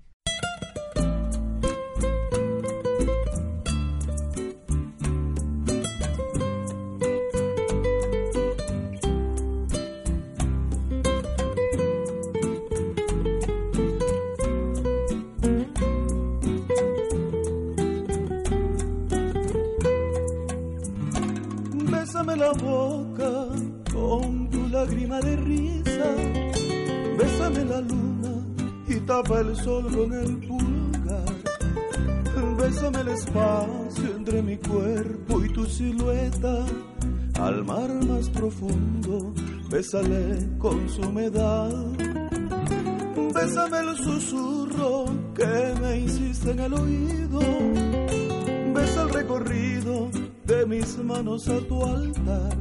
Profundo, 38.31 39.33
bésale 39.69 40.57
con 40.57 40.89
su 40.89 41.01
humedad. 41.01 41.71
Bésame 43.33 43.79
el 43.79 43.97
susurro 43.97 45.05
que 45.33 45.73
me 45.81 45.99
hiciste 45.99 46.51
en 46.51 46.59
el 46.59 46.73
oído. 46.73 47.39
Besa 48.73 49.03
el 49.03 49.09
recorrido 49.09 50.09
de 50.45 50.65
mis 50.65 50.97
manos 50.99 51.47
a 51.47 51.59
tu 51.67 51.85
altar, 51.85 52.57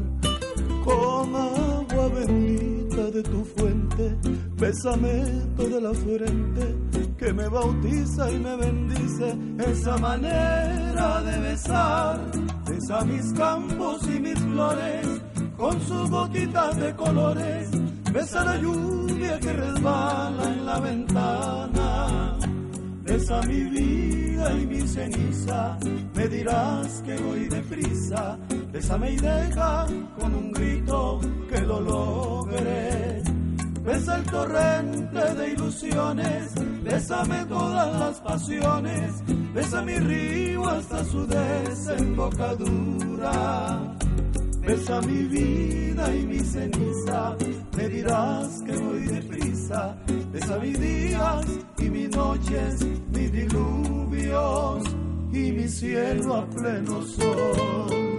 con 0.84 1.34
agua 1.34 2.08
bendita 2.14 3.10
de 3.10 3.22
tu 3.22 3.44
fuente, 3.44 4.16
bésame 4.56 5.24
toda 5.56 5.80
la 5.80 5.94
frente 5.94 6.76
que 7.20 7.32
me 7.32 7.48
bautiza 7.48 8.30
y 8.32 8.38
me 8.38 8.56
bendice, 8.56 9.36
esa 9.58 9.96
manera 9.98 11.20
de 11.22 11.38
besar, 11.40 12.20
besa 12.66 13.04
mis 13.04 13.32
campos 13.34 14.00
y 14.06 14.20
mis 14.20 14.38
flores, 14.38 15.06
con 15.60 15.80
sus 15.82 16.10
gotitas 16.10 16.76
de 16.76 16.96
colores, 16.96 17.70
besa 18.12 18.44
la 18.44 18.56
lluvia 18.56 19.38
que 19.38 19.52
resbala 19.52 20.44
en 20.44 20.66
la 20.66 20.80
ventana 20.80 22.30
Besa 23.10 23.42
mi 23.42 23.64
vida 23.64 24.52
y 24.52 24.66
mi 24.66 24.86
ceniza, 24.86 25.76
me 26.14 26.28
dirás 26.28 27.02
que 27.04 27.16
voy 27.16 27.48
deprisa. 27.48 28.38
Bésame 28.72 29.14
y 29.14 29.16
deja 29.16 29.84
con 30.16 30.32
un 30.32 30.52
grito 30.52 31.18
que 31.48 31.60
lo 31.62 31.80
logre. 31.80 33.20
Besa 33.84 34.16
el 34.16 34.22
torrente 34.24 35.34
de 35.34 35.52
ilusiones, 35.54 36.52
bésame 36.84 37.44
todas 37.46 37.98
las 37.98 38.20
pasiones, 38.20 39.24
besa 39.52 39.82
mi 39.82 39.98
río 39.98 40.68
hasta 40.68 41.04
su 41.04 41.26
desembocadura. 41.26 43.99
Besa 44.70 45.00
mi 45.00 45.24
vida 45.24 46.14
y 46.14 46.22
mi 46.26 46.38
ceniza, 46.38 47.36
me 47.76 47.88
dirás 47.88 48.62
que 48.64 48.76
voy 48.76 49.00
deprisa. 49.00 49.96
Besa 50.30 50.58
mis 50.60 50.78
días 50.78 51.44
y 51.78 51.90
mis 51.90 52.08
noches, 52.10 52.86
mis 53.12 53.32
diluvios 53.32 54.84
y 55.32 55.50
mi 55.50 55.68
cielo 55.68 56.36
a 56.36 56.46
pleno 56.50 57.02
sol. 57.02 58.09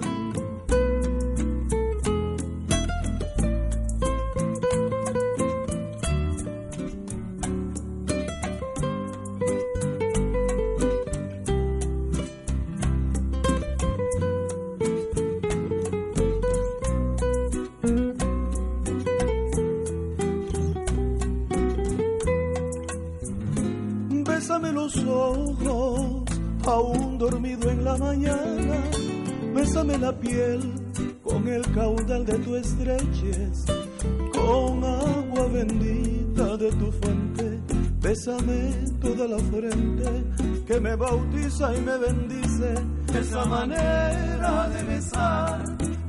Bautiza 41.12 41.76
y 41.76 41.82
me 41.82 41.98
bendice. 41.98 42.74
Esa 43.20 43.46
manera 43.46 44.70
de 44.70 44.84
besar, 44.84 45.64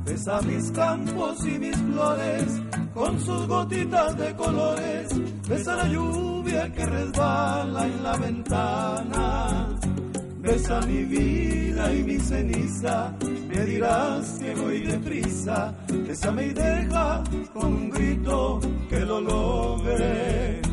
besa 0.05 0.41
mis 0.41 0.71
campos 0.71 1.45
y 1.45 1.59
mis 1.59 1.77
flores 1.77 2.61
con 2.93 3.19
sus 3.19 3.47
gotitas 3.47 4.17
de 4.17 4.35
colores. 4.35 5.07
Besa 5.49 5.75
la 5.75 5.87
lluvia 5.87 6.71
que 6.71 6.85
resbala 6.85 7.85
en 7.85 8.03
la 8.03 8.17
ventana 8.17 9.79
besa 10.43 10.81
mi 10.81 11.03
vida 11.05 11.93
y 11.93 12.03
mi 12.03 12.19
ceniza, 12.19 13.13
me 13.47 13.65
dirás 13.65 14.39
que 14.39 14.53
voy 14.55 14.79
deprisa, 14.81 15.73
bésame 16.05 16.47
y 16.47 16.53
deja 16.53 17.23
con 17.53 17.73
un 17.73 17.89
grito 17.89 18.59
que 18.89 18.99
lo 18.99 19.21
logre. 19.21 20.72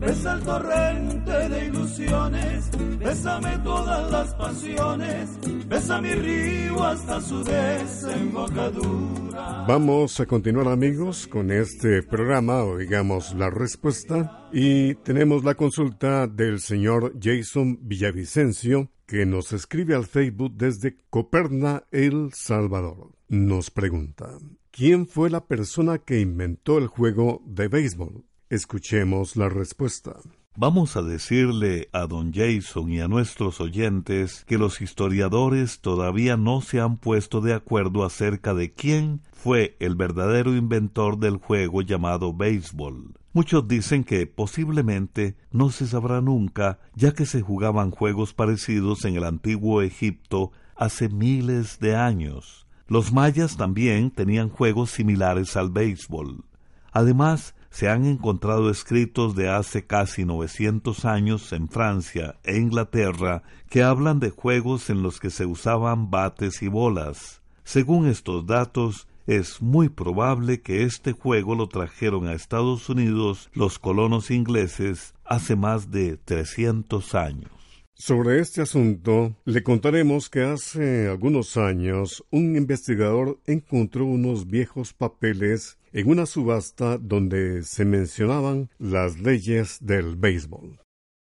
Besa 0.00 0.32
el 0.32 0.42
torrente 0.42 1.48
de 1.50 1.66
ilusiones, 1.66 2.70
bésame 2.98 3.58
todas 3.58 4.10
las 4.10 4.34
pasiones, 4.34 5.38
besa 5.68 6.00
mi 6.00 6.14
río 6.14 6.82
hasta 6.82 7.20
su 7.20 7.44
desembocadura. 7.44 9.66
Vamos 9.68 10.18
a 10.18 10.24
continuar 10.24 10.68
amigos 10.68 11.26
con 11.26 11.50
este 11.50 12.02
programa, 12.02 12.64
oigamos 12.64 13.34
la 13.34 13.50
respuesta, 13.50 14.48
y 14.54 14.94
tenemos 14.94 15.44
la 15.44 15.54
consulta 15.54 16.26
del 16.26 16.60
señor 16.60 17.12
Jason 17.20 17.78
Villavicencio, 17.82 18.88
que 19.04 19.26
nos 19.26 19.52
escribe 19.52 19.94
al 19.94 20.06
Facebook 20.06 20.54
desde 20.54 20.96
Coperna, 21.10 21.84
El 21.90 22.30
Salvador. 22.32 23.10
Nos 23.28 23.70
pregunta, 23.70 24.30
¿quién 24.70 25.06
fue 25.06 25.28
la 25.28 25.44
persona 25.44 25.98
que 25.98 26.20
inventó 26.20 26.78
el 26.78 26.86
juego 26.86 27.42
de 27.44 27.68
béisbol? 27.68 28.24
Escuchemos 28.50 29.36
la 29.36 29.48
respuesta. 29.48 30.16
Vamos 30.56 30.96
a 30.96 31.02
decirle 31.02 31.88
a 31.92 32.08
don 32.08 32.32
Jason 32.32 32.90
y 32.90 33.00
a 33.00 33.06
nuestros 33.06 33.60
oyentes 33.60 34.44
que 34.44 34.58
los 34.58 34.80
historiadores 34.80 35.80
todavía 35.80 36.36
no 36.36 36.60
se 36.60 36.80
han 36.80 36.96
puesto 36.96 37.40
de 37.40 37.54
acuerdo 37.54 38.04
acerca 38.04 38.52
de 38.52 38.72
quién 38.72 39.22
fue 39.30 39.76
el 39.78 39.94
verdadero 39.94 40.56
inventor 40.56 41.20
del 41.20 41.36
juego 41.36 41.82
llamado 41.82 42.34
béisbol. 42.34 43.14
Muchos 43.32 43.68
dicen 43.68 44.02
que 44.02 44.26
posiblemente 44.26 45.36
no 45.52 45.70
se 45.70 45.86
sabrá 45.86 46.20
nunca, 46.20 46.80
ya 46.96 47.12
que 47.12 47.26
se 47.26 47.42
jugaban 47.42 47.92
juegos 47.92 48.34
parecidos 48.34 49.04
en 49.04 49.14
el 49.14 49.22
antiguo 49.22 49.80
Egipto 49.80 50.50
hace 50.74 51.08
miles 51.08 51.78
de 51.78 51.94
años. 51.94 52.66
Los 52.88 53.12
mayas 53.12 53.56
también 53.56 54.10
tenían 54.10 54.48
juegos 54.48 54.90
similares 54.90 55.56
al 55.56 55.70
béisbol. 55.70 56.44
Además, 56.90 57.54
se 57.70 57.88
han 57.88 58.04
encontrado 58.04 58.68
escritos 58.68 59.34
de 59.34 59.48
hace 59.48 59.86
casi 59.86 60.24
900 60.24 61.04
años 61.04 61.52
en 61.52 61.68
Francia 61.68 62.38
e 62.44 62.58
Inglaterra 62.58 63.42
que 63.68 63.82
hablan 63.82 64.20
de 64.20 64.30
juegos 64.30 64.90
en 64.90 65.02
los 65.02 65.20
que 65.20 65.30
se 65.30 65.46
usaban 65.46 66.10
bates 66.10 66.62
y 66.62 66.68
bolas. 66.68 67.40
Según 67.62 68.06
estos 68.06 68.46
datos, 68.46 69.06
es 69.26 69.62
muy 69.62 69.88
probable 69.88 70.60
que 70.60 70.82
este 70.82 71.12
juego 71.12 71.54
lo 71.54 71.68
trajeron 71.68 72.26
a 72.26 72.32
Estados 72.32 72.88
Unidos 72.88 73.48
los 73.54 73.78
colonos 73.78 74.32
ingleses 74.32 75.14
hace 75.24 75.54
más 75.54 75.92
de 75.92 76.16
300 76.16 77.14
años. 77.14 77.59
Sobre 78.00 78.40
este 78.40 78.62
asunto, 78.62 79.36
le 79.44 79.62
contaremos 79.62 80.30
que 80.30 80.40
hace 80.40 81.06
algunos 81.06 81.58
años 81.58 82.24
un 82.30 82.56
investigador 82.56 83.38
encontró 83.44 84.06
unos 84.06 84.46
viejos 84.46 84.94
papeles 84.94 85.76
en 85.92 86.08
una 86.08 86.24
subasta 86.24 86.96
donde 86.96 87.62
se 87.62 87.84
mencionaban 87.84 88.70
las 88.78 89.20
leyes 89.20 89.76
del 89.82 90.16
béisbol. 90.16 90.80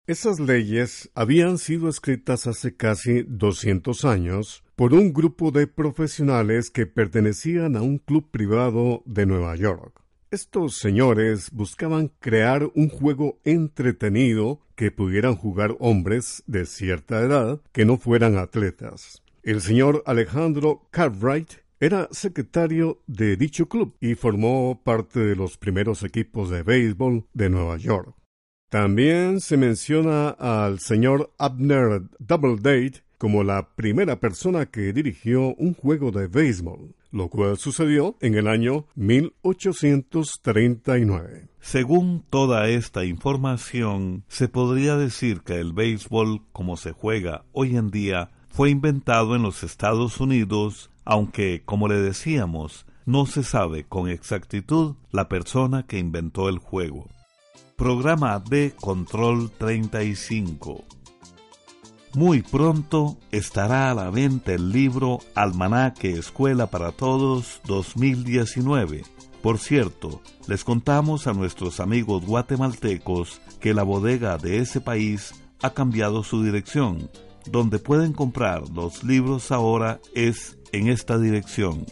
Esas 0.06 0.38
leyes 0.38 1.10
habían 1.14 1.56
sido 1.56 1.88
escritas 1.88 2.46
hace 2.46 2.76
casi 2.76 3.22
200 3.22 4.04
años 4.04 4.62
por 4.74 4.92
un 4.92 5.14
grupo 5.14 5.52
de 5.52 5.66
profesionales 5.66 6.68
que 6.68 6.84
pertenecían 6.84 7.76
a 7.76 7.80
un 7.80 7.96
club 7.96 8.30
privado 8.30 9.02
de 9.06 9.24
Nueva 9.24 9.56
York. 9.56 10.05
Estos 10.32 10.76
señores 10.76 11.52
buscaban 11.52 12.10
crear 12.18 12.68
un 12.74 12.88
juego 12.88 13.38
entretenido 13.44 14.60
que 14.74 14.90
pudieran 14.90 15.36
jugar 15.36 15.76
hombres 15.78 16.42
de 16.48 16.66
cierta 16.66 17.20
edad 17.20 17.60
que 17.70 17.84
no 17.84 17.96
fueran 17.96 18.36
atletas. 18.36 19.22
El 19.44 19.60
señor 19.60 20.02
Alejandro 20.04 20.88
Cartwright 20.90 21.52
era 21.78 22.08
secretario 22.10 23.00
de 23.06 23.36
dicho 23.36 23.68
club 23.68 23.94
y 24.00 24.16
formó 24.16 24.82
parte 24.82 25.20
de 25.20 25.36
los 25.36 25.58
primeros 25.58 26.02
equipos 26.02 26.50
de 26.50 26.64
béisbol 26.64 27.24
de 27.32 27.48
Nueva 27.48 27.76
York. 27.76 28.12
También 28.68 29.40
se 29.40 29.56
menciona 29.56 30.30
al 30.30 30.80
señor 30.80 31.32
Abner 31.38 32.02
Doubledate 32.18 33.04
como 33.18 33.44
la 33.44 33.70
primera 33.74 34.20
persona 34.20 34.66
que 34.66 34.92
dirigió 34.92 35.54
un 35.54 35.72
juego 35.74 36.10
de 36.10 36.26
béisbol, 36.26 36.94
lo 37.10 37.28
cual 37.28 37.56
sucedió 37.56 38.16
en 38.20 38.34
el 38.34 38.48
año 38.48 38.86
1839. 38.94 41.48
Según 41.60 42.24
toda 42.28 42.68
esta 42.68 43.04
información, 43.04 44.24
se 44.28 44.48
podría 44.48 44.96
decir 44.96 45.40
que 45.40 45.54
el 45.54 45.72
béisbol, 45.72 46.42
como 46.52 46.76
se 46.76 46.92
juega 46.92 47.46
hoy 47.52 47.76
en 47.76 47.90
día, 47.90 48.30
fue 48.48 48.70
inventado 48.70 49.36
en 49.36 49.42
los 49.42 49.64
Estados 49.64 50.20
Unidos 50.20 50.90
aunque, 51.06 51.62
como 51.64 51.88
le 51.88 52.02
decíamos, 52.02 52.84
no 53.06 53.26
se 53.26 53.44
sabe 53.44 53.84
con 53.84 54.10
exactitud 54.10 54.96
la 55.12 55.28
persona 55.28 55.86
que 55.86 55.98
inventó 55.98 56.48
el 56.48 56.58
juego. 56.58 57.08
Programa 57.76 58.40
de 58.40 58.72
Control 58.72 59.50
35 59.52 60.84
Muy 62.16 62.40
pronto 62.40 63.18
estará 63.30 63.90
a 63.90 63.94
la 63.94 64.08
venta 64.08 64.54
el 64.54 64.72
libro 64.72 65.18
Almanaque 65.34 66.12
Escuela 66.12 66.70
para 66.70 66.92
Todos 66.92 67.60
2019. 67.66 69.02
Por 69.42 69.58
cierto, 69.58 70.22
les 70.48 70.64
contamos 70.64 71.26
a 71.26 71.34
nuestros 71.34 71.78
amigos 71.78 72.24
guatemaltecos 72.24 73.42
que 73.60 73.74
la 73.74 73.82
bodega 73.82 74.38
de 74.38 74.60
ese 74.60 74.80
país 74.80 75.34
ha 75.60 75.74
cambiado 75.74 76.24
su 76.24 76.42
dirección. 76.42 77.10
Donde 77.50 77.78
pueden 77.78 78.14
comprar 78.14 78.66
los 78.70 79.04
libros 79.04 79.52
ahora 79.52 80.00
es 80.14 80.56
en 80.72 80.88
esta 80.88 81.18
dirección. 81.18 81.84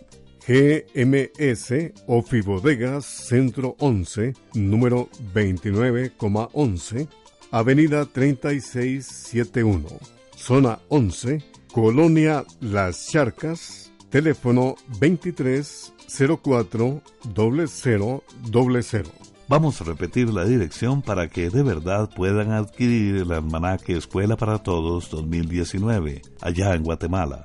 GMS 0.49 1.93
Ofibodegas 2.07 3.05
Centro 3.05 3.77
11, 3.79 4.33
número 4.55 5.11
29,11, 5.35 7.09
Avenida 7.51 8.07
3671, 8.07 10.14
Zona 10.37 10.81
11, 10.89 11.43
Colonia 11.73 12.45
Las 12.61 13.11
Charcas, 13.11 13.93
teléfono 14.11 14.75
2304 15.01 17.03
0000. 17.35 18.23
Vamos 19.47 19.79
a 19.81 19.85
repetir 19.85 20.33
la 20.33 20.45
dirección 20.45 21.03
para 21.03 21.29
que 21.29 21.51
de 21.51 21.63
verdad 21.63 22.11
puedan 22.15 22.51
adquirir 22.53 23.17
el 23.17 23.33
almanaque 23.33 23.97
Escuela 23.97 24.37
para 24.37 24.59
Todos 24.59 25.11
2019, 25.11 26.23
allá 26.41 26.75
en 26.75 26.83
Guatemala. 26.83 27.45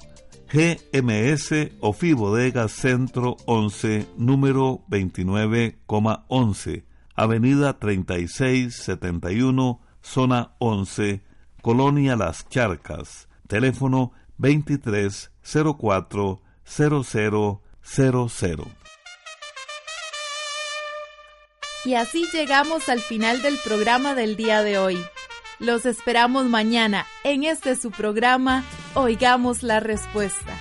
GMS 0.52 1.74
Ofi 1.80 2.14
Bodega 2.14 2.68
Centro 2.70 3.38
11, 3.46 4.08
número 4.18 4.84
29,11, 4.90 6.86
Avenida 7.16 7.78
3671, 7.78 9.80
Zona 10.02 10.56
11, 10.60 11.22
Colonia 11.62 12.16
Las 12.16 12.48
Charcas, 12.50 13.28
teléfono 13.48 14.12
2304 14.38 16.42
0000. 16.64 17.60
Y 21.86 21.94
así 21.96 22.28
llegamos 22.34 22.90
al 22.90 23.00
final 23.00 23.42
del 23.42 23.58
programa 23.64 24.14
del 24.16 24.36
día 24.36 24.64
de 24.64 24.78
hoy. 24.78 25.02
Los 25.60 25.86
esperamos 25.86 26.44
mañana 26.46 27.06
en 27.24 27.44
este 27.44 27.76
su 27.76 27.92
programa 27.92 28.64
Oigamos 28.96 29.62
la 29.64 29.80
Respuesta. 29.80 30.58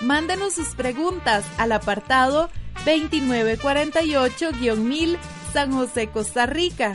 Mándenos 0.00 0.54
sus 0.54 0.74
preguntas 0.74 1.44
al 1.58 1.70
apartado 1.72 2.48
2948-1000 2.84 5.18
San 5.52 5.72
José, 5.72 6.08
Costa 6.08 6.46
Rica. 6.46 6.94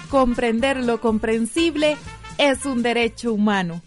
comprender 0.11 0.75
lo 0.83 0.99
comprensible 0.99 1.95
es 2.37 2.65
un 2.65 2.83
derecho 2.83 3.33
humano. 3.33 3.81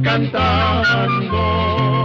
Cantando 0.00 2.01